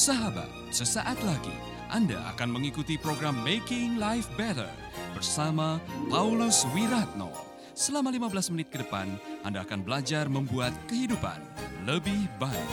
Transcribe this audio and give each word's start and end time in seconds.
Sahabat, 0.00 0.48
sesaat 0.72 1.20
lagi 1.28 1.52
Anda 1.92 2.16
akan 2.32 2.56
mengikuti 2.56 2.96
program 2.96 3.36
Making 3.44 4.00
Life 4.00 4.32
Better 4.32 4.72
bersama 5.12 5.76
Paulus 6.08 6.64
Wiratno. 6.72 7.28
Selama 7.76 8.08
15 8.08 8.48
menit 8.48 8.72
ke 8.72 8.80
depan, 8.80 9.12
Anda 9.44 9.60
akan 9.60 9.84
belajar 9.84 10.24
membuat 10.32 10.72
kehidupan 10.88 11.36
lebih 11.84 12.16
baik. 12.40 12.72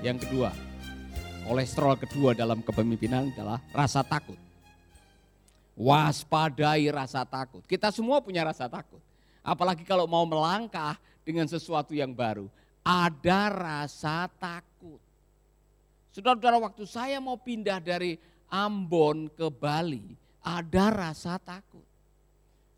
Yang 0.00 0.24
kedua, 0.24 0.56
kolesterol 1.44 2.00
kedua 2.00 2.32
dalam 2.32 2.64
kepemimpinan 2.64 3.28
adalah 3.28 3.60
rasa 3.76 4.00
takut. 4.00 4.40
Waspadai 5.76 6.88
rasa 6.88 7.28
takut. 7.28 7.60
Kita 7.68 7.92
semua 7.92 8.24
punya 8.24 8.40
rasa 8.40 8.72
takut. 8.72 9.04
Apalagi 9.44 9.84
kalau 9.84 10.08
mau 10.08 10.24
melangkah 10.24 10.96
dengan 11.20 11.44
sesuatu 11.44 11.92
yang 11.92 12.16
baru. 12.16 12.48
Ada 12.80 13.52
rasa 13.52 14.28
takut. 14.40 15.00
Saudara-saudara 16.16 16.56
waktu 16.60 16.84
saya 16.88 17.20
mau 17.20 17.36
pindah 17.36 17.80
dari 17.80 18.16
Ambon 18.48 19.28
ke 19.28 19.50
Bali, 19.52 20.14
ada 20.44 20.92
rasa 20.92 21.36
takut. 21.40 21.82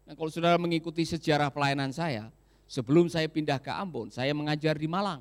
Nah 0.06 0.14
kalau 0.14 0.30
saudara 0.30 0.56
mengikuti 0.56 1.02
sejarah 1.02 1.50
pelayanan 1.50 1.90
saya, 1.90 2.30
sebelum 2.70 3.10
saya 3.10 3.26
pindah 3.26 3.58
ke 3.58 3.68
Ambon, 3.68 4.08
saya 4.08 4.30
mengajar 4.32 4.78
di 4.78 4.88
Malang 4.88 5.20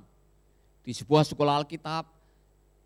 di 0.85 0.93
sebuah 0.93 1.25
sekolah 1.25 1.65
Alkitab 1.65 2.05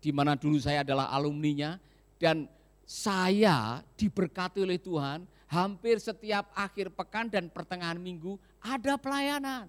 di 0.00 0.10
mana 0.10 0.32
dulu 0.32 0.56
saya 0.56 0.80
adalah 0.80 1.12
alumninya 1.12 1.76
dan 2.16 2.48
saya 2.88 3.84
diberkati 4.00 4.64
oleh 4.64 4.80
Tuhan 4.80 5.28
hampir 5.52 6.00
setiap 6.00 6.48
akhir 6.56 6.90
pekan 6.96 7.28
dan 7.28 7.52
pertengahan 7.52 8.00
minggu 8.00 8.40
ada 8.60 8.94
pelayanan. 9.00 9.68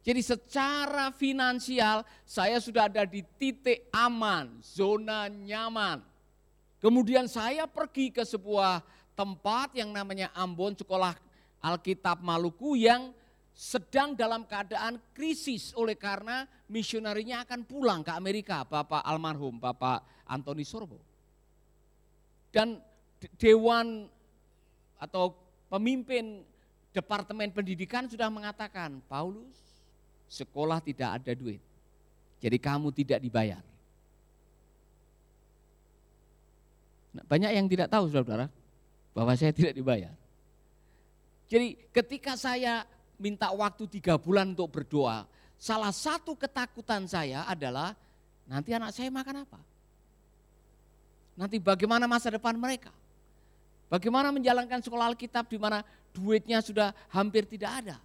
Jadi 0.00 0.20
secara 0.24 1.12
finansial 1.12 2.02
saya 2.24 2.56
sudah 2.56 2.88
ada 2.88 3.04
di 3.04 3.20
titik 3.36 3.86
aman, 3.92 4.58
zona 4.64 5.28
nyaman. 5.28 6.00
Kemudian 6.80 7.28
saya 7.28 7.68
pergi 7.68 8.08
ke 8.08 8.24
sebuah 8.24 8.80
tempat 9.12 9.76
yang 9.76 9.92
namanya 9.92 10.32
Ambon 10.32 10.72
Sekolah 10.72 11.12
Alkitab 11.60 12.24
Maluku 12.24 12.80
yang 12.80 13.12
sedang 13.52 14.16
dalam 14.16 14.48
keadaan 14.48 14.96
krisis 15.12 15.76
oleh 15.76 15.92
karena 15.92 16.48
misionarinya 16.72 17.44
akan 17.44 17.68
pulang 17.68 18.00
ke 18.00 18.08
Amerika, 18.16 18.64
Bapak 18.64 19.04
almarhum 19.04 19.60
Bapak 19.60 20.24
Antoni 20.24 20.64
Sorbo. 20.64 20.96
Dan 22.48 22.80
dewan 23.36 24.08
atau 24.96 25.36
pemimpin 25.68 26.40
departemen 26.90 27.50
pendidikan 27.54 28.06
sudah 28.10 28.26
mengatakan, 28.30 28.98
Paulus, 29.06 29.56
sekolah 30.26 30.82
tidak 30.82 31.22
ada 31.22 31.32
duit. 31.34 31.62
Jadi 32.40 32.56
kamu 32.56 32.90
tidak 32.94 33.20
dibayar. 33.20 33.62
Nah, 37.10 37.24
banyak 37.26 37.50
yang 37.50 37.66
tidak 37.66 37.90
tahu 37.90 38.06
saudara-saudara 38.06 38.46
bahwa 39.10 39.32
saya 39.34 39.50
tidak 39.50 39.74
dibayar. 39.74 40.14
Jadi 41.50 41.74
ketika 41.90 42.38
saya 42.38 42.86
minta 43.20 43.52
waktu 43.52 43.84
tiga 43.86 44.16
bulan 44.16 44.56
untuk 44.56 44.72
berdoa. 44.72 45.28
Salah 45.60 45.92
satu 45.92 46.32
ketakutan 46.32 47.04
saya 47.04 47.44
adalah 47.44 47.92
nanti 48.48 48.72
anak 48.72 48.96
saya 48.96 49.12
makan 49.12 49.44
apa? 49.44 49.60
Nanti 51.36 51.60
bagaimana 51.60 52.08
masa 52.08 52.32
depan 52.32 52.56
mereka? 52.56 52.88
Bagaimana 53.90 54.30
menjalankan 54.30 54.78
sekolah 54.78 55.10
Alkitab 55.10 55.50
di 55.50 55.58
mana 55.58 55.82
duitnya 56.14 56.62
sudah 56.62 56.94
hampir 57.10 57.42
tidak 57.42 57.82
ada? 57.82 57.98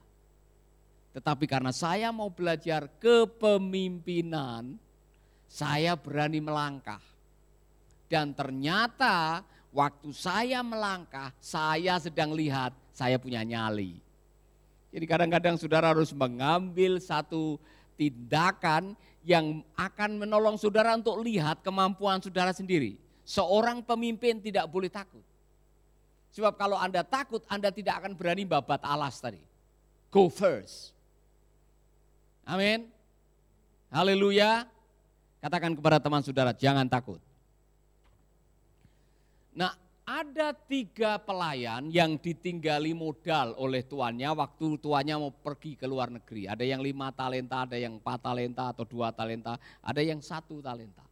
Tetapi 1.13 1.45
karena 1.45 1.69
saya 1.69 2.09
mau 2.09 2.27
belajar 2.33 2.89
kepemimpinan, 2.97 4.81
saya 5.45 5.93
berani 5.93 6.41
melangkah. 6.41 6.99
Dan 8.09 8.33
ternyata 8.33 9.45
waktu 9.69 10.09
saya 10.09 10.65
melangkah, 10.65 11.29
saya 11.37 12.01
sedang 12.01 12.33
lihat 12.33 12.73
saya 12.89 13.21
punya 13.21 13.45
nyali. 13.45 14.01
Jadi 14.89 15.05
kadang-kadang 15.05 15.55
saudara 15.61 15.93
harus 15.93 16.09
mengambil 16.17 16.97
satu 16.97 17.61
tindakan 17.93 18.97
yang 19.21 19.61
akan 19.77 20.17
menolong 20.17 20.57
saudara 20.57 20.97
untuk 20.97 21.21
lihat 21.21 21.61
kemampuan 21.61 22.23
saudara 22.25 22.55
sendiri. 22.57 22.97
Seorang 23.21 23.85
pemimpin 23.85 24.41
tidak 24.41 24.65
boleh 24.65 24.89
takut. 24.89 25.34
Sebab 26.35 26.59
kalau 26.59 26.75
Anda 26.75 26.99
takut, 27.07 27.39
Anda 27.47 27.71
tidak 27.71 28.03
akan 28.03 28.11
berani 28.11 28.43
babat 28.43 28.83
alas 28.83 29.23
tadi. 29.23 29.39
Go 30.11 30.27
first. 30.27 30.91
Amin. 32.43 32.91
Haleluya. 33.87 34.67
Katakan 35.39 35.71
kepada 35.79 35.95
teman 36.03 36.19
saudara, 36.19 36.51
jangan 36.51 36.83
takut. 36.91 37.23
Nah, 39.55 39.71
ada 40.03 40.51
tiga 40.51 41.15
pelayan 41.23 41.87
yang 41.87 42.19
ditinggali 42.19 42.91
modal 42.91 43.55
oleh 43.55 43.79
tuannya 43.87 44.27
waktu 44.35 44.75
tuannya 44.83 45.15
mau 45.15 45.31
pergi 45.31 45.79
ke 45.79 45.87
luar 45.87 46.11
negeri. 46.11 46.51
Ada 46.51 46.67
yang 46.67 46.83
lima 46.83 47.15
talenta, 47.15 47.63
ada 47.63 47.79
yang 47.79 47.95
empat 47.95 48.19
talenta 48.19 48.75
atau 48.75 48.83
dua 48.83 49.15
talenta, 49.15 49.55
ada 49.79 50.01
yang 50.03 50.19
satu 50.19 50.59
talenta. 50.59 51.07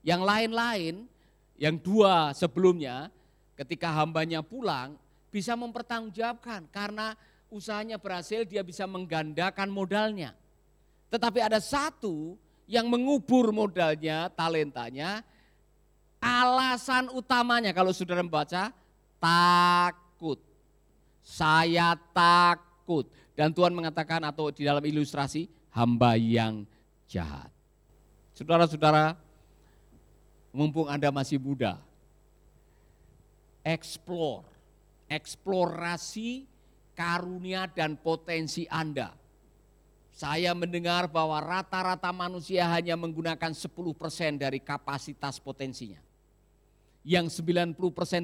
Yang 0.00 0.22
lain-lain, 0.24 0.94
yang 1.60 1.76
dua 1.76 2.32
sebelumnya 2.32 3.12
ketika 3.56 3.92
hambanya 3.92 4.40
pulang 4.40 4.96
bisa 5.32 5.56
mempertanggungjawabkan 5.56 6.68
karena 6.72 7.16
usahanya 7.52 8.00
berhasil 8.00 8.44
dia 8.48 8.64
bisa 8.64 8.88
menggandakan 8.88 9.68
modalnya. 9.68 10.32
Tetapi 11.12 11.44
ada 11.44 11.60
satu 11.60 12.40
yang 12.64 12.88
mengubur 12.88 13.52
modalnya, 13.52 14.32
talentanya, 14.32 15.20
Alasan 16.22 17.10
utamanya 17.10 17.74
kalau 17.74 17.90
saudara 17.90 18.22
membaca, 18.22 18.70
takut. 19.18 20.38
Saya 21.18 21.98
takut. 22.14 23.10
Dan 23.34 23.50
Tuhan 23.50 23.74
mengatakan 23.74 24.22
atau 24.22 24.54
di 24.54 24.62
dalam 24.62 24.86
ilustrasi, 24.86 25.50
hamba 25.74 26.14
yang 26.14 26.62
jahat. 27.10 27.50
Saudara-saudara, 28.38 29.18
mumpung 30.54 30.86
Anda 30.86 31.10
masih 31.10 31.42
muda, 31.42 31.82
explore, 33.62 34.46
eksplorasi 35.06 36.46
karunia 36.92 37.70
dan 37.70 37.96
potensi 37.98 38.66
Anda. 38.68 39.14
Saya 40.12 40.52
mendengar 40.52 41.08
bahwa 41.08 41.40
rata-rata 41.40 42.12
manusia 42.12 42.68
hanya 42.68 43.00
menggunakan 43.00 43.56
10% 43.56 43.64
dari 44.36 44.60
kapasitas 44.60 45.40
potensinya 45.40 45.98
yang 47.02 47.26
90% 47.26 47.74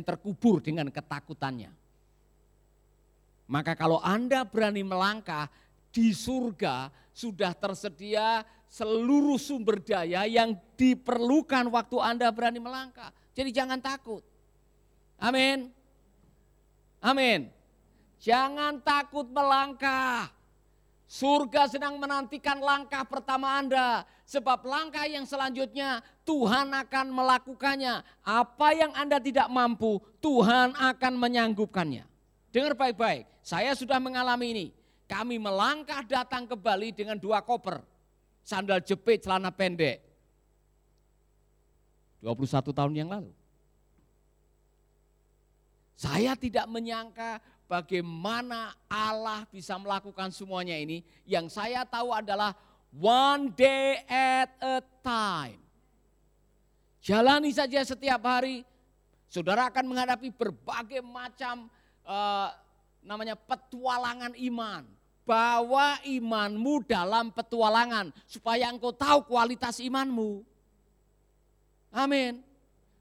terkubur 0.04 0.62
dengan 0.62 0.92
ketakutannya. 0.92 1.72
Maka 3.48 3.72
kalau 3.72 3.98
Anda 4.04 4.44
berani 4.44 4.84
melangkah 4.84 5.48
di 5.88 6.12
surga 6.12 6.92
sudah 7.16 7.56
tersedia 7.56 8.44
seluruh 8.68 9.40
sumber 9.40 9.80
daya 9.80 10.28
yang 10.28 10.52
diperlukan 10.76 11.72
waktu 11.72 11.96
Anda 11.98 12.28
berani 12.28 12.60
melangkah. 12.60 13.08
Jadi 13.32 13.50
jangan 13.50 13.80
takut. 13.80 14.20
Amin. 15.18 15.74
Amin. 17.02 17.50
Jangan 18.22 18.78
takut 18.82 19.26
melangkah. 19.30 20.30
Surga 21.08 21.64
sedang 21.72 21.96
menantikan 21.96 22.60
langkah 22.60 23.02
pertama 23.02 23.58
Anda. 23.58 24.04
Sebab 24.28 24.60
langkah 24.68 25.08
yang 25.08 25.24
selanjutnya 25.24 26.04
Tuhan 26.22 26.68
akan 26.70 27.06
melakukannya. 27.10 28.04
Apa 28.22 28.76
yang 28.76 28.92
Anda 28.92 29.16
tidak 29.18 29.48
mampu, 29.48 29.98
Tuhan 30.20 30.76
akan 30.76 31.12
menyanggupkannya. 31.16 32.04
Dengar 32.52 32.76
baik-baik, 32.76 33.24
saya 33.40 33.72
sudah 33.72 33.96
mengalami 33.96 34.46
ini. 34.52 34.66
Kami 35.08 35.40
melangkah 35.40 36.04
datang 36.04 36.44
ke 36.44 36.52
Bali 36.52 36.92
dengan 36.92 37.16
dua 37.16 37.40
koper. 37.40 37.80
Sandal 38.44 38.84
jepit, 38.84 39.24
celana 39.24 39.48
pendek. 39.48 40.04
21 42.20 42.76
tahun 42.76 42.92
yang 42.92 43.08
lalu. 43.08 43.37
Saya 45.98 46.38
tidak 46.38 46.70
menyangka 46.70 47.42
bagaimana 47.66 48.70
Allah 48.86 49.42
bisa 49.50 49.74
melakukan 49.82 50.30
semuanya 50.30 50.78
ini. 50.78 51.02
Yang 51.26 51.58
saya 51.58 51.82
tahu 51.82 52.14
adalah 52.14 52.54
one 52.94 53.50
day 53.50 54.06
at 54.06 54.54
a 54.62 54.78
time. 55.02 55.58
Jalani 57.02 57.50
saja 57.50 57.82
setiap 57.82 58.22
hari, 58.22 58.62
saudara 59.26 59.66
akan 59.66 59.90
menghadapi 59.90 60.30
berbagai 60.30 61.02
macam 61.02 61.66
uh, 62.06 62.54
namanya 63.02 63.34
petualangan 63.34 64.38
iman. 64.38 64.86
Bawa 65.26 65.98
imanmu 66.06 66.86
dalam 66.86 67.34
petualangan 67.34 68.14
supaya 68.22 68.70
engkau 68.70 68.94
tahu 68.94 69.34
kualitas 69.34 69.82
imanmu. 69.82 70.46
Amin. 71.90 72.38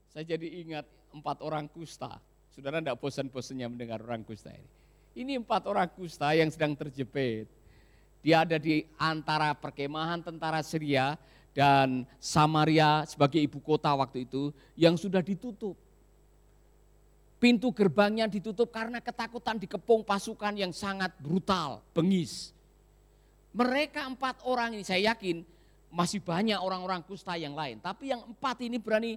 Saya 0.09 0.33
jadi 0.33 0.65
ingat 0.65 0.83
empat 1.13 1.45
orang 1.45 1.69
kusta 1.69 2.17
Saudara 2.57 2.81
tidak 2.81 2.97
bosan-bosannya 2.97 3.69
mendengar 3.69 4.01
orang 4.01 4.25
kusta 4.25 4.49
ini. 4.49 4.65
Ini 5.13 5.45
empat 5.45 5.69
orang 5.69 5.93
kusta 5.93 6.33
yang 6.33 6.49
sedang 6.49 6.73
terjepit 6.73 7.45
Dia 8.25 8.41
ada 8.41 8.57
di 8.57 8.81
antara 8.97 9.53
perkemahan 9.53 10.25
tentara 10.25 10.65
Syria 10.65 11.21
dan 11.53 12.01
Samaria 12.17 13.05
sebagai 13.05 13.37
ibu 13.37 13.61
kota 13.61 13.93
waktu 13.93 14.25
itu 14.25 14.49
yang 14.73 14.97
sudah 14.97 15.21
ditutup. 15.21 15.77
Pintu 17.37 17.69
gerbangnya 17.69 18.25
ditutup 18.25 18.73
karena 18.73 19.05
ketakutan 19.05 19.61
dikepung 19.61 20.01
pasukan 20.01 20.57
yang 20.57 20.73
sangat 20.73 21.13
brutal, 21.21 21.85
bengis. 21.93 22.57
Mereka 23.53 24.01
empat 24.17 24.41
orang 24.49 24.73
ini 24.73 24.81
saya 24.81 25.13
yakin 25.13 25.45
masih 25.93 26.25
banyak 26.25 26.57
orang-orang 26.57 27.05
kusta 27.05 27.37
yang 27.37 27.53
lain. 27.53 27.77
Tapi 27.77 28.09
yang 28.09 28.25
empat 28.25 28.65
ini 28.65 28.81
berani 28.81 29.13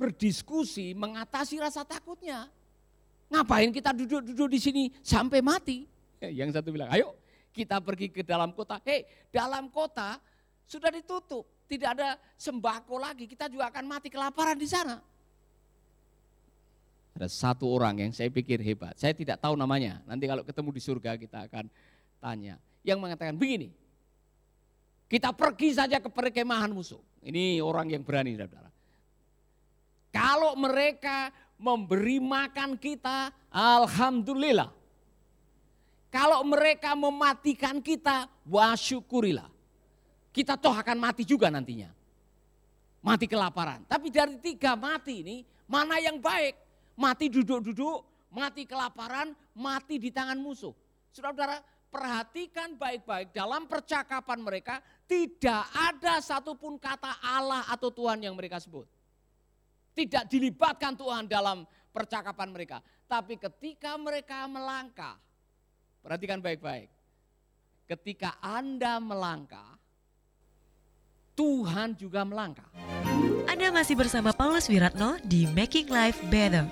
berdiskusi 0.00 0.96
mengatasi 0.96 1.60
rasa 1.60 1.84
takutnya. 1.84 2.48
Ngapain 3.28 3.68
kita 3.68 3.92
duduk-duduk 3.92 4.48
di 4.48 4.60
sini 4.60 4.82
sampai 5.04 5.44
mati? 5.44 5.84
Yang 6.18 6.58
satu 6.58 6.72
bilang, 6.72 6.88
ayo 6.88 7.12
kita 7.52 7.78
pergi 7.84 8.08
ke 8.08 8.24
dalam 8.24 8.56
kota. 8.56 8.80
Hei, 8.82 9.04
dalam 9.28 9.68
kota 9.68 10.16
sudah 10.64 10.88
ditutup, 10.88 11.44
tidak 11.68 12.00
ada 12.00 12.16
sembako 12.40 12.96
lagi. 12.96 13.28
Kita 13.28 13.52
juga 13.52 13.68
akan 13.68 13.84
mati 13.84 14.08
kelaparan 14.08 14.56
di 14.56 14.68
sana. 14.68 14.96
Ada 17.18 17.28
satu 17.28 17.66
orang 17.66 18.08
yang 18.08 18.12
saya 18.14 18.30
pikir 18.30 18.62
hebat. 18.62 18.94
Saya 18.94 19.12
tidak 19.12 19.42
tahu 19.42 19.58
namanya. 19.58 19.98
Nanti 20.06 20.24
kalau 20.30 20.46
ketemu 20.46 20.70
di 20.70 20.80
surga 20.80 21.10
kita 21.18 21.50
akan 21.50 21.66
tanya. 22.22 22.56
Yang 22.86 22.98
mengatakan 23.02 23.34
begini. 23.34 23.74
Kita 25.08 25.34
pergi 25.34 25.74
saja 25.74 25.98
ke 25.98 26.08
perkemahan 26.12 26.70
musuh. 26.70 27.00
Ini 27.24 27.58
orang 27.64 27.90
yang 27.90 28.06
berani, 28.06 28.38
saudara. 28.38 28.70
Kalau 30.14 30.54
mereka 30.56 31.32
memberi 31.58 32.22
makan 32.22 32.78
kita, 32.78 33.34
alhamdulillah. 33.50 34.70
Kalau 36.08 36.40
mereka 36.46 36.96
mematikan 36.96 37.84
kita, 37.84 38.30
wasyukurilah. 38.48 39.50
Kita 40.32 40.56
toh 40.56 40.72
akan 40.72 40.96
mati 40.96 41.26
juga 41.26 41.52
nantinya. 41.52 41.92
Mati 43.04 43.28
kelaparan. 43.28 43.84
Tapi 43.84 44.08
dari 44.08 44.40
tiga 44.40 44.72
mati 44.78 45.20
ini, 45.20 45.36
mana 45.68 46.00
yang 46.00 46.16
baik? 46.16 46.56
Mati 46.96 47.28
duduk-duduk, 47.28 48.30
mati 48.32 48.64
kelaparan, 48.64 49.36
mati 49.52 50.00
di 50.00 50.08
tangan 50.08 50.40
musuh. 50.40 50.72
Saudara-saudara, 51.12 51.60
perhatikan 51.92 52.76
baik-baik 52.76 53.32
dalam 53.36 53.68
percakapan 53.68 54.38
mereka, 54.40 54.80
tidak 55.04 55.68
ada 55.76 56.20
satupun 56.24 56.80
kata 56.80 57.20
Allah 57.20 57.68
atau 57.68 57.92
Tuhan 57.92 58.20
yang 58.24 58.32
mereka 58.36 58.60
sebut. 58.60 58.88
Tidak 59.98 60.30
dilibatkan 60.30 60.94
Tuhan 60.94 61.26
dalam 61.26 61.66
percakapan 61.90 62.54
mereka. 62.54 62.78
Tapi 63.10 63.34
ketika 63.34 63.98
mereka 63.98 64.46
melangkah, 64.46 65.18
Perhatikan 66.08 66.40
baik-baik. 66.40 66.88
Ketika 67.84 68.40
Anda 68.40 68.96
melangkah, 68.96 69.76
Tuhan 71.36 71.92
juga 72.00 72.24
melangkah. 72.24 72.64
Anda 73.44 73.68
masih 73.68 73.92
bersama 73.92 74.32
Paulus 74.32 74.72
Wiratno 74.72 75.20
di 75.20 75.44
Making 75.52 75.88
Life 75.92 76.20
Better. 76.32 76.64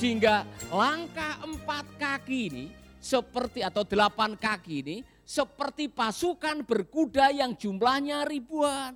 Sehingga 0.00 0.48
langkah 0.68 1.44
empat 1.44 1.84
kaki 1.96 2.40
ini 2.48 2.64
seperti 3.00 3.60
atau 3.60 3.84
delapan 3.84 4.32
kaki 4.32 4.74
ini 4.80 4.96
seperti 5.24 5.88
pasukan 5.88 6.62
berkuda 6.68 7.32
yang 7.32 7.56
jumlahnya 7.56 8.28
ribuan. 8.28 8.92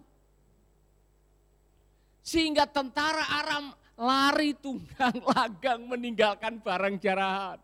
Sehingga 2.21 2.69
tentara 2.69 3.25
Aram 3.41 3.73
lari 3.97 4.53
tunggang 4.53 5.17
lagang 5.33 5.89
meninggalkan 5.89 6.61
barang 6.61 7.01
jarahan. 7.01 7.59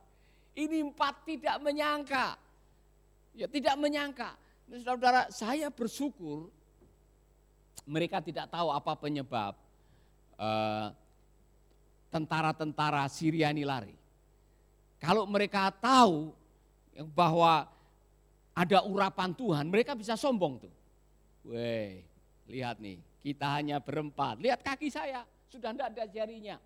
Ini 0.57 0.81
empat 0.89 1.15
tidak 1.29 1.57
menyangka. 1.61 2.41
Ya 3.37 3.47
tidak 3.47 3.77
menyangka. 3.77 4.33
Saudara-saudara 4.65 5.29
saya 5.29 5.69
bersyukur 5.69 6.49
mereka 7.85 8.25
tidak 8.25 8.49
tahu 8.49 8.73
apa 8.73 8.97
penyebab 8.97 9.53
tentara 10.35 10.95
tentara-tentara 12.55 13.05
Syria 13.13 13.53
ini 13.53 13.67
lari. 13.67 13.93
Kalau 15.03 15.29
mereka 15.29 15.69
tahu 15.69 16.33
bahwa 17.13 17.69
ada 18.55 18.87
urapan 18.87 19.35
Tuhan, 19.35 19.67
mereka 19.67 19.99
bisa 19.99 20.15
sombong 20.15 20.63
tuh. 20.63 20.75
Weh, 21.51 22.07
lihat 22.47 22.79
nih, 22.79 23.03
kita 23.21 23.59
hanya 23.59 23.83
berempat. 23.83 24.39
Lihat 24.39 24.63
kaki 24.63 24.89
saya, 24.89 25.27
sudah 25.51 25.75
tidak 25.75 25.91
ada 25.91 26.05
jarinya. 26.07 26.57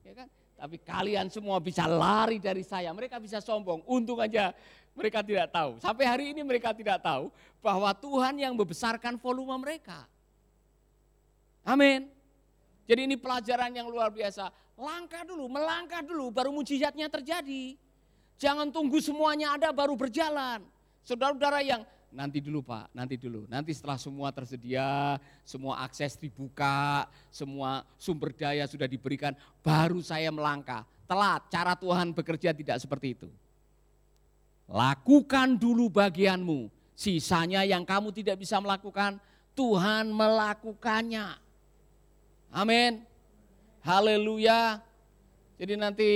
Ya 0.00 0.12
kan? 0.24 0.28
Tapi 0.54 0.76
kalian 0.80 1.28
semua 1.28 1.60
bisa 1.60 1.84
lari 1.84 2.40
dari 2.40 2.64
saya. 2.64 2.88
Mereka 2.94 3.18
bisa 3.18 3.42
sombong. 3.42 3.82
Untung 3.84 4.22
aja 4.22 4.54
mereka 4.94 5.20
tidak 5.20 5.50
tahu. 5.50 5.82
Sampai 5.82 6.06
hari 6.06 6.24
ini 6.30 6.40
mereka 6.46 6.70
tidak 6.70 7.02
tahu 7.02 7.28
bahwa 7.58 7.90
Tuhan 7.92 8.38
yang 8.38 8.54
membesarkan 8.54 9.18
volume 9.18 9.58
mereka. 9.58 10.06
Amin. 11.66 12.06
Jadi 12.84 13.00
ini 13.08 13.16
pelajaran 13.18 13.72
yang 13.74 13.90
luar 13.90 14.14
biasa. 14.14 14.52
Langkah 14.78 15.26
dulu, 15.26 15.50
melangkah 15.50 16.04
dulu 16.04 16.30
baru 16.30 16.54
mujizatnya 16.54 17.10
terjadi. 17.10 17.74
Jangan 18.38 18.70
tunggu 18.70 18.98
semuanya 19.02 19.56
ada 19.58 19.70
baru 19.70 19.94
berjalan. 19.98 20.62
Saudara-saudara 21.04 21.60
yang 21.60 21.84
nanti 22.08 22.40
dulu 22.40 22.64
Pak, 22.64 22.88
nanti 22.96 23.20
dulu. 23.20 23.44
Nanti 23.44 23.76
setelah 23.76 24.00
semua 24.00 24.32
tersedia, 24.32 25.20
semua 25.44 25.84
akses 25.84 26.16
dibuka, 26.16 27.04
semua 27.28 27.84
sumber 28.00 28.32
daya 28.32 28.64
sudah 28.64 28.88
diberikan, 28.88 29.36
baru 29.60 30.00
saya 30.00 30.32
melangkah. 30.32 30.88
Telat, 31.04 31.44
cara 31.52 31.76
Tuhan 31.76 32.16
bekerja 32.16 32.56
tidak 32.56 32.80
seperti 32.80 33.12
itu. 33.12 33.28
Lakukan 34.64 35.60
dulu 35.60 35.92
bagianmu, 35.92 36.72
sisanya 36.96 37.68
yang 37.68 37.84
kamu 37.84 38.08
tidak 38.16 38.40
bisa 38.40 38.56
melakukan, 38.56 39.20
Tuhan 39.52 40.08
melakukannya. 40.08 41.36
Amin. 42.48 43.04
Haleluya. 43.84 44.80
Jadi 45.60 45.76
nanti 45.76 46.10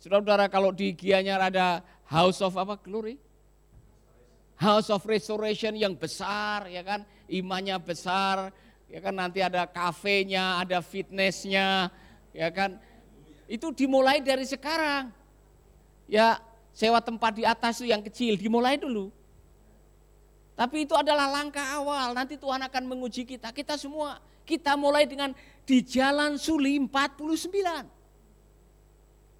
saudara-saudara 0.00 0.48
kalau 0.48 0.72
di 0.72 0.96
Gianyar 0.96 1.52
ada 1.52 1.84
House 2.08 2.40
of 2.40 2.56
apa? 2.56 2.80
Glory 2.80 3.27
house 4.58 4.90
of 4.90 5.06
restoration 5.06 5.78
yang 5.78 5.94
besar 5.94 6.66
ya 6.66 6.82
kan, 6.82 7.06
imannya 7.30 7.78
besar, 7.78 8.50
ya 8.90 8.98
kan 8.98 9.14
nanti 9.14 9.38
ada 9.38 9.64
kafenya, 9.70 10.58
ada 10.60 10.82
fitnessnya, 10.82 11.88
ya 12.34 12.48
kan. 12.50 12.76
Itu 13.48 13.72
dimulai 13.72 14.20
dari 14.20 14.44
sekarang. 14.44 15.14
Ya 16.10 16.42
sewa 16.74 16.98
tempat 17.00 17.38
di 17.38 17.46
atas 17.46 17.80
itu 17.80 17.88
yang 17.88 18.02
kecil, 18.02 18.34
dimulai 18.34 18.76
dulu. 18.76 19.14
Tapi 20.58 20.82
itu 20.82 20.94
adalah 20.98 21.30
langkah 21.30 21.62
awal, 21.78 22.18
nanti 22.18 22.34
Tuhan 22.34 22.58
akan 22.66 22.82
menguji 22.82 23.22
kita. 23.22 23.54
Kita 23.54 23.78
semua, 23.78 24.18
kita 24.42 24.74
mulai 24.74 25.06
dengan 25.06 25.30
di 25.62 25.78
Jalan 25.86 26.34
Suli 26.34 26.82
49. 26.82 27.86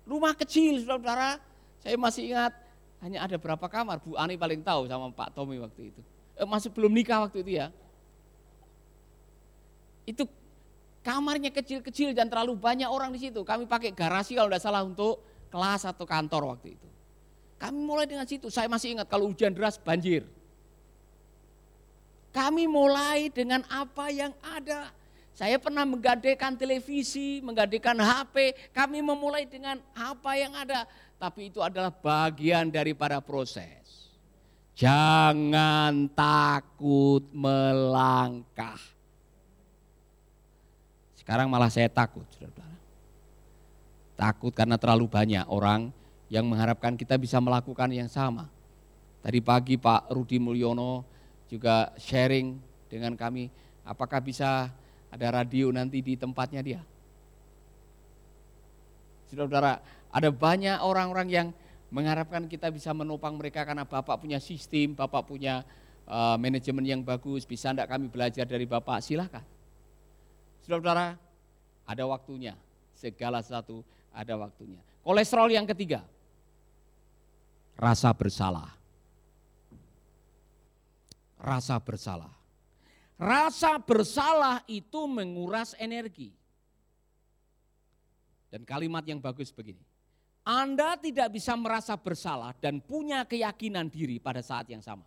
Rumah 0.06 0.34
kecil, 0.38 0.86
saudara-saudara. 0.86 1.42
Saya 1.82 1.96
masih 1.98 2.32
ingat 2.32 2.54
hanya 2.98 3.22
ada 3.22 3.38
berapa 3.38 3.62
kamar, 3.70 4.02
Bu 4.02 4.18
Ani 4.18 4.34
paling 4.34 4.62
tahu 4.66 4.90
sama 4.90 5.10
Pak 5.14 5.30
Tommy 5.38 5.62
waktu 5.62 5.94
itu. 5.94 6.00
Eh, 6.34 6.46
masih 6.46 6.70
belum 6.74 6.90
nikah 6.90 7.26
waktu 7.26 7.46
itu 7.46 7.58
ya. 7.58 7.70
Itu 10.02 10.26
kamarnya 11.06 11.54
kecil-kecil 11.54 12.10
dan 12.12 12.26
terlalu 12.26 12.58
banyak 12.58 12.90
orang 12.90 13.14
di 13.14 13.22
situ. 13.22 13.46
Kami 13.46 13.70
pakai 13.70 13.94
garasi 13.94 14.34
kalau 14.34 14.50
tidak 14.50 14.62
salah 14.62 14.82
untuk 14.82 15.22
kelas 15.50 15.86
atau 15.86 16.02
kantor 16.02 16.58
waktu 16.58 16.74
itu. 16.74 16.88
Kami 17.58 17.78
mulai 17.78 18.06
dengan 18.06 18.26
situ. 18.26 18.50
Saya 18.50 18.70
masih 18.70 18.98
ingat 18.98 19.06
kalau 19.10 19.30
hujan 19.30 19.50
deras 19.54 19.78
banjir. 19.78 20.26
Kami 22.30 22.70
mulai 22.70 23.30
dengan 23.34 23.66
apa 23.66 24.10
yang 24.14 24.30
ada. 24.42 24.94
Saya 25.34 25.58
pernah 25.58 25.86
menggadekan 25.86 26.58
televisi, 26.58 27.38
menggadekan 27.42 27.98
HP. 27.98 28.54
Kami 28.74 29.02
memulai 29.02 29.46
dengan 29.46 29.78
apa 29.94 30.34
yang 30.34 30.50
ada 30.54 30.86
tapi 31.18 31.50
itu 31.50 31.58
adalah 31.58 31.90
bagian 31.90 32.70
daripada 32.70 33.18
proses. 33.18 34.14
Jangan 34.78 36.06
takut 36.14 37.26
melangkah. 37.34 38.78
Sekarang 41.18 41.50
malah 41.50 41.66
saya 41.66 41.90
takut, 41.90 42.22
saudara-saudara. 42.30 42.78
Takut 44.14 44.54
karena 44.54 44.78
terlalu 44.78 45.10
banyak 45.10 45.44
orang 45.50 45.90
yang 46.30 46.46
mengharapkan 46.46 46.94
kita 46.94 47.18
bisa 47.18 47.42
melakukan 47.42 47.90
yang 47.90 48.06
sama. 48.06 48.46
Tadi 49.18 49.42
pagi 49.42 49.74
Pak 49.74 50.14
Rudi 50.14 50.38
Mulyono 50.38 51.02
juga 51.50 51.90
sharing 51.98 52.54
dengan 52.86 53.18
kami, 53.18 53.50
apakah 53.82 54.22
bisa 54.22 54.70
ada 55.10 55.26
radio 55.42 55.74
nanti 55.74 55.98
di 55.98 56.14
tempatnya 56.14 56.62
dia. 56.62 56.80
Saudara-saudara, 59.28 59.82
ada 60.08 60.28
banyak 60.32 60.80
orang-orang 60.80 61.28
yang 61.28 61.48
mengharapkan 61.88 62.44
kita 62.48 62.68
bisa 62.68 62.92
menopang 62.92 63.36
mereka 63.36 63.64
karena 63.64 63.84
Bapak 63.84 64.20
punya 64.20 64.40
sistem, 64.40 64.92
Bapak 64.92 65.24
punya 65.24 65.64
uh, 66.04 66.36
manajemen 66.36 66.84
yang 66.84 67.00
bagus, 67.00 67.48
bisa 67.48 67.72
enggak 67.72 67.88
kami 67.88 68.08
belajar 68.12 68.44
dari 68.44 68.68
Bapak? 68.68 69.00
Silahkan. 69.00 69.44
Saudara-saudara, 70.64 71.16
ada 71.88 72.04
waktunya 72.04 72.52
segala 72.92 73.40
sesuatu 73.40 73.80
ada 74.12 74.34
waktunya. 74.34 74.82
Kolesterol 75.06 75.48
yang 75.48 75.64
ketiga, 75.64 76.04
rasa 77.78 78.10
bersalah. 78.12 78.74
Rasa 81.38 81.78
bersalah. 81.78 82.34
Rasa 83.14 83.78
bersalah 83.78 84.66
itu 84.66 85.06
menguras 85.06 85.74
energi. 85.78 86.34
Dan 88.50 88.66
kalimat 88.66 89.06
yang 89.06 89.22
bagus 89.22 89.54
begini. 89.54 89.78
Anda 90.48 90.96
tidak 90.96 91.36
bisa 91.36 91.52
merasa 91.60 91.92
bersalah 92.00 92.56
dan 92.56 92.80
punya 92.80 93.20
keyakinan 93.28 93.92
diri 93.92 94.16
pada 94.16 94.40
saat 94.40 94.64
yang 94.72 94.80
sama. 94.80 95.04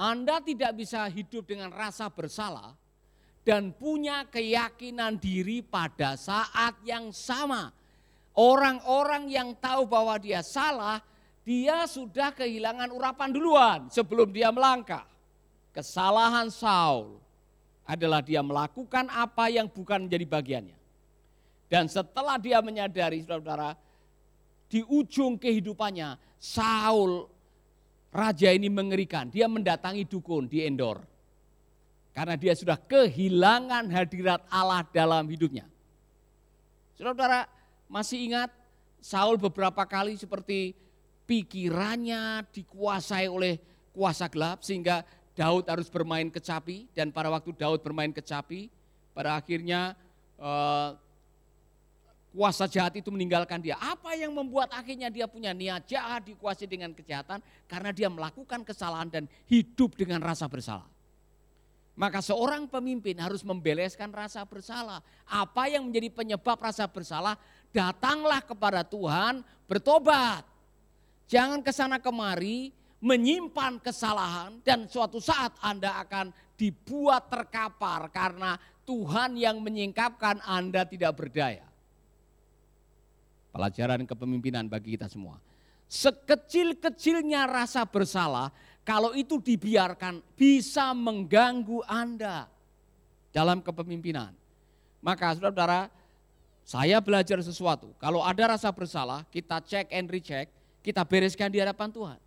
Anda 0.00 0.40
tidak 0.40 0.72
bisa 0.72 1.04
hidup 1.12 1.44
dengan 1.44 1.68
rasa 1.68 2.08
bersalah 2.08 2.72
dan 3.44 3.76
punya 3.76 4.24
keyakinan 4.24 5.20
diri 5.20 5.60
pada 5.60 6.16
saat 6.16 6.80
yang 6.80 7.12
sama. 7.12 7.76
Orang-orang 8.32 9.28
yang 9.28 9.52
tahu 9.60 9.84
bahwa 9.84 10.16
dia 10.16 10.40
salah, 10.40 11.04
dia 11.44 11.84
sudah 11.84 12.32
kehilangan 12.32 12.88
urapan 12.88 13.28
duluan 13.28 13.80
sebelum 13.92 14.32
dia 14.32 14.48
melangkah. 14.48 15.04
Kesalahan 15.76 16.48
Saul 16.48 17.20
adalah 17.84 18.24
dia 18.24 18.40
melakukan 18.40 19.12
apa 19.12 19.52
yang 19.52 19.68
bukan 19.68 20.08
menjadi 20.08 20.24
bagiannya. 20.24 20.81
Dan 21.72 21.88
setelah 21.88 22.36
dia 22.36 22.60
menyadari 22.60 23.24
saudara-saudara, 23.24 23.72
di 24.68 24.84
ujung 24.84 25.40
kehidupannya 25.40 26.20
Saul 26.36 27.24
raja 28.12 28.52
ini 28.52 28.68
mengerikan. 28.68 29.32
Dia 29.32 29.48
mendatangi 29.48 30.04
dukun 30.04 30.52
di 30.52 30.68
Endor. 30.68 31.00
Karena 32.12 32.36
dia 32.36 32.52
sudah 32.52 32.76
kehilangan 32.76 33.88
hadirat 33.88 34.44
Allah 34.52 34.84
dalam 34.92 35.24
hidupnya. 35.32 35.64
Saudara-saudara 36.92 37.48
masih 37.88 38.20
ingat 38.20 38.52
Saul 39.00 39.40
beberapa 39.40 39.88
kali 39.88 40.20
seperti 40.20 40.76
pikirannya 41.24 42.52
dikuasai 42.52 43.32
oleh 43.32 43.56
kuasa 43.96 44.28
gelap 44.28 44.60
sehingga 44.60 45.08
Daud 45.32 45.64
harus 45.72 45.88
bermain 45.88 46.28
kecapi 46.28 46.92
dan 46.92 47.08
pada 47.08 47.32
waktu 47.32 47.56
Daud 47.56 47.80
bermain 47.80 48.12
kecapi 48.12 48.68
pada 49.16 49.40
akhirnya 49.40 49.96
eh, 50.36 50.88
kuasa 52.32 52.64
jahat 52.64 52.96
itu 52.96 53.12
meninggalkan 53.12 53.60
dia. 53.60 53.76
Apa 53.76 54.16
yang 54.16 54.32
membuat 54.32 54.72
akhirnya 54.72 55.12
dia 55.12 55.28
punya 55.28 55.52
niat 55.52 55.84
jahat 55.84 56.24
dikuasai 56.24 56.66
dengan 56.66 56.96
kejahatan? 56.96 57.44
Karena 57.68 57.92
dia 57.92 58.08
melakukan 58.08 58.64
kesalahan 58.64 59.12
dan 59.12 59.24
hidup 59.46 59.94
dengan 59.94 60.24
rasa 60.24 60.48
bersalah. 60.48 60.88
Maka 61.92 62.24
seorang 62.24 62.64
pemimpin 62.72 63.20
harus 63.20 63.44
membeleskan 63.44 64.08
rasa 64.08 64.48
bersalah. 64.48 65.04
Apa 65.28 65.68
yang 65.68 65.84
menjadi 65.84 66.08
penyebab 66.08 66.56
rasa 66.56 66.88
bersalah? 66.88 67.36
Datanglah 67.68 68.40
kepada 68.40 68.80
Tuhan, 68.80 69.44
bertobat. 69.68 70.40
Jangan 71.28 71.60
ke 71.60 71.68
sana 71.68 72.00
kemari 72.00 72.72
menyimpan 73.02 73.76
kesalahan 73.82 74.56
dan 74.64 74.88
suatu 74.88 75.20
saat 75.20 75.52
Anda 75.60 76.00
akan 76.00 76.32
dibuat 76.56 77.28
terkapar 77.28 78.08
karena 78.08 78.56
Tuhan 78.88 79.36
yang 79.36 79.60
menyingkapkan 79.60 80.40
Anda 80.48 80.88
tidak 80.88 81.12
berdaya. 81.18 81.71
Pelajaran 83.52 84.08
kepemimpinan 84.08 84.64
bagi 84.66 84.96
kita 84.96 85.12
semua. 85.12 85.36
Sekecil-kecilnya 85.92 87.44
rasa 87.44 87.84
bersalah, 87.84 88.48
kalau 88.80 89.12
itu 89.12 89.36
dibiarkan 89.36 90.24
bisa 90.32 90.96
mengganggu 90.96 91.84
Anda 91.84 92.48
dalam 93.28 93.60
kepemimpinan. 93.60 94.32
Maka 95.04 95.36
saudara-saudara, 95.36 95.92
saya 96.64 96.96
belajar 97.04 97.44
sesuatu. 97.44 97.92
Kalau 98.00 98.24
ada 98.24 98.56
rasa 98.56 98.72
bersalah, 98.72 99.28
kita 99.28 99.60
cek 99.60 99.92
and 99.92 100.08
recheck, 100.08 100.48
kita 100.80 101.04
bereskan 101.04 101.52
di 101.52 101.60
hadapan 101.60 101.92
Tuhan. 101.92 102.18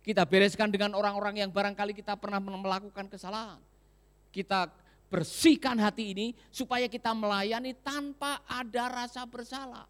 Kita 0.00 0.22
bereskan 0.24 0.70
dengan 0.72 0.96
orang-orang 0.96 1.44
yang 1.44 1.50
barangkali 1.52 1.92
kita 1.92 2.16
pernah 2.16 2.40
melakukan 2.40 3.10
kesalahan. 3.10 3.60
Kita 4.32 4.70
bersihkan 5.10 5.76
hati 5.76 6.14
ini 6.14 6.26
supaya 6.48 6.86
kita 6.86 7.10
melayani 7.12 7.74
tanpa 7.74 8.40
ada 8.46 8.86
rasa 8.88 9.26
bersalah. 9.26 9.84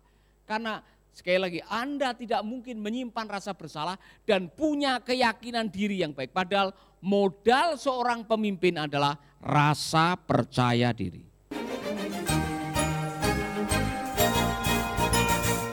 Karena 0.50 0.82
sekali 1.14 1.38
lagi 1.38 1.60
Anda 1.70 2.10
tidak 2.10 2.42
mungkin 2.42 2.82
menyimpan 2.82 3.30
rasa 3.30 3.54
bersalah 3.54 3.94
dan 4.26 4.50
punya 4.50 4.98
keyakinan 4.98 5.70
diri 5.70 6.02
yang 6.02 6.10
baik. 6.10 6.34
Padahal 6.34 6.74
modal 6.98 7.78
seorang 7.78 8.26
pemimpin 8.26 8.74
adalah 8.74 9.14
rasa 9.38 10.18
percaya 10.18 10.90
diri. 10.90 11.22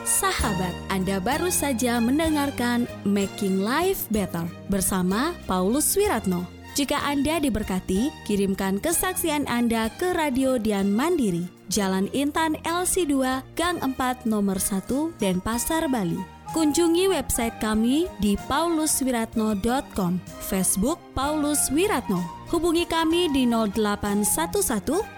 Sahabat, 0.06 0.74
Anda 0.94 1.18
baru 1.18 1.50
saja 1.50 1.98
mendengarkan 1.98 2.86
Making 3.02 3.66
Life 3.66 4.06
Better 4.14 4.46
bersama 4.70 5.34
Paulus 5.50 5.90
Wiratno. 5.98 6.46
Jika 6.78 7.02
Anda 7.02 7.42
diberkati, 7.42 8.14
kirimkan 8.30 8.78
kesaksian 8.78 9.50
Anda 9.50 9.90
ke 9.98 10.14
Radio 10.14 10.54
Dian 10.62 10.94
Mandiri 10.94 11.57
Jalan 11.68 12.08
Intan 12.16 12.56
LC2, 12.64 13.44
Gang 13.52 13.78
4 13.80 14.24
nomor 14.24 14.56
1, 14.56 15.20
Denpasar, 15.20 15.88
Bali. 15.92 16.20
Kunjungi 16.56 17.12
website 17.12 17.60
kami 17.60 18.08
di 18.24 18.32
pauluswiratno.com, 18.48 20.16
Facebook 20.40 20.96
Paulus 21.12 21.68
Wiratno. 21.68 22.24
Hubungi 22.48 22.88
kami 22.88 23.28
di 23.28 23.44
0811 23.44 25.17